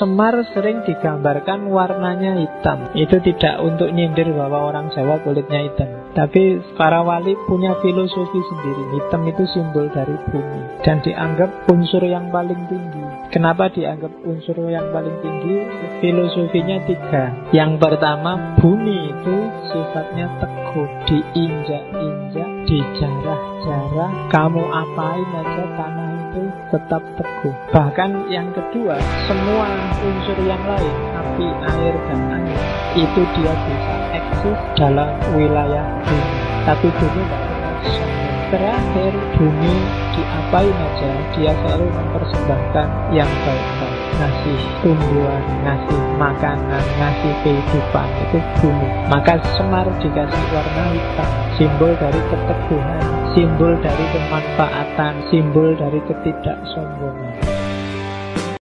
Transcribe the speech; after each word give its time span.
Semar 0.00 0.32
sering 0.56 0.80
digambarkan 0.88 1.68
warnanya 1.68 2.32
hitam. 2.40 2.88
Itu 2.96 3.20
tidak 3.20 3.60
untuk 3.60 3.92
nyindir 3.92 4.32
bahwa 4.32 4.72
orang 4.72 4.88
Jawa 4.96 5.20
kulitnya 5.20 5.68
hitam. 5.68 5.92
Tapi 6.16 6.56
para 6.80 7.04
wali 7.04 7.36
punya 7.44 7.76
filosofi 7.84 8.40
sendiri. 8.48 8.96
Hitam 8.96 9.28
itu 9.28 9.44
simbol 9.52 9.92
dari 9.92 10.16
bumi 10.32 10.80
dan 10.88 11.04
dianggap 11.04 11.68
unsur 11.68 12.00
yang 12.00 12.32
paling 12.32 12.64
tinggi. 12.72 13.04
Kenapa 13.28 13.68
dianggap 13.68 14.24
unsur 14.24 14.56
yang 14.72 14.88
paling 14.88 15.20
tinggi? 15.20 15.68
Filosofinya 16.00 16.80
tiga. 16.88 17.52
Yang 17.52 17.76
pertama, 17.84 18.56
bumi 18.56 19.12
itu 19.12 19.36
sifatnya 19.68 20.32
teguh, 20.40 20.88
diinjak-injak, 21.12 22.39
dijarah-jarah. 22.68 24.10
Kamu 24.28 24.62
apain 24.64 25.28
aja 25.36 25.64
tanah 25.76 26.08
itu 26.30 26.42
tetap 26.72 27.02
teguh. 27.18 27.56
Bahkan 27.74 28.30
yang 28.30 28.48
kedua, 28.54 28.96
semua 29.26 29.66
unsur 30.00 30.38
yang 30.46 30.62
lain, 30.62 30.94
api, 31.16 31.46
air, 31.76 31.94
dan 32.08 32.20
angin, 32.38 32.60
itu 32.94 33.20
dia 33.36 33.52
bisa 33.54 33.94
eksis 34.14 34.60
dalam 34.78 35.10
wilayah 35.34 35.86
bumi. 36.06 36.34
Tapi 36.64 36.88
bumi. 36.92 37.49
Terakhir, 38.50 39.14
bumi 39.38 39.74
diapain 40.10 40.74
aja, 40.74 41.10
dia 41.38 41.54
selalu 41.62 41.86
mempersembahkan 41.86 43.14
yang 43.14 43.30
baik-baik. 43.46 44.02
Ngasih 44.18 44.58
tumbuhan, 44.82 45.44
ngasih 45.62 46.00
makanan, 46.18 46.84
ngasih 46.98 47.32
kehidupan, 47.46 48.10
itu 48.26 48.42
bumi. 48.58 48.88
Maka 49.06 49.38
semar 49.54 49.86
dikasih 50.02 50.44
warna 50.50 50.84
hitam, 50.90 51.30
simbol 51.54 51.94
dari 51.94 52.20
keteguhan, 52.26 53.04
simbol 53.38 53.72
dari 53.78 54.04
kemanfaatan, 54.18 55.14
simbol 55.30 55.70
dari 55.78 56.02
ketidaksombongan. 56.10 57.59